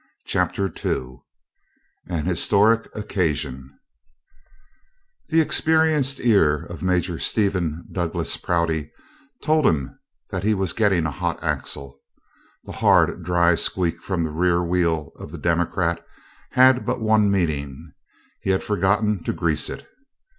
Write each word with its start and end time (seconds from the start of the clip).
'"CHAPTER 0.25 0.65
II 0.65 1.19
AN 2.07 2.25
HISTORIC 2.25 2.89
OCCASION 2.95 3.77
The 5.29 5.41
experienced 5.41 6.19
ear 6.21 6.63
of 6.65 6.81
Major 6.81 7.19
Stephen 7.19 7.87
Douglas 7.91 8.35
Prouty 8.37 8.89
told 9.43 9.67
him 9.67 9.99
that 10.31 10.43
he 10.43 10.55
was 10.55 10.73
getting 10.73 11.05
a 11.05 11.11
hot 11.11 11.43
axle. 11.43 11.99
The 12.63 12.71
hard 12.71 13.21
dry 13.23 13.53
squeak 13.53 14.01
from 14.01 14.23
the 14.23 14.31
rear 14.31 14.63
wheel 14.63 15.11
of 15.17 15.31
the 15.31 15.37
"democrat" 15.37 16.03
had 16.53 16.83
but 16.83 16.99
one 16.99 17.29
meaning 17.29 17.93
he 18.41 18.49
had 18.49 18.63
forgotten 18.63 19.23
to 19.25 19.33
grease 19.33 19.69
it. 19.69 19.87